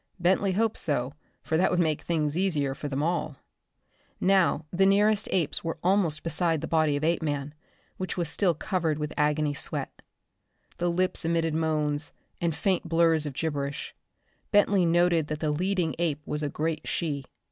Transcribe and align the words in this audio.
Bentley 0.19 0.53
hoped 0.53 0.77
so, 0.79 1.13
for 1.43 1.57
that 1.57 1.69
would 1.69 1.79
make 1.79 2.01
things 2.01 2.35
easier 2.35 2.73
for 2.73 2.87
them 2.87 3.03
all. 3.03 3.35
Now 4.19 4.65
the 4.73 4.87
nearest 4.87 5.29
apes 5.31 5.63
were 5.63 5.77
almost 5.83 6.23
beside 6.23 6.61
the 6.61 6.67
body 6.67 6.95
of 6.97 7.03
Apeman, 7.03 7.53
which 7.97 8.17
was 8.17 8.27
still 8.27 8.55
covered 8.55 8.97
with 8.97 9.13
agony 9.15 9.53
sweat. 9.53 10.01
The 10.79 10.89
lips 10.89 11.23
emitted 11.23 11.53
moans 11.53 12.11
and 12.41 12.55
faint 12.55 12.89
blurs 12.89 13.27
of 13.27 13.33
gibberish. 13.35 13.93
Bentley 14.49 14.87
noted 14.87 15.27
that 15.27 15.39
the 15.39 15.51
leading 15.51 15.93
ape 15.99 16.25
was 16.25 16.41
a 16.41 16.49
great 16.49 16.87
she. 16.87 17.25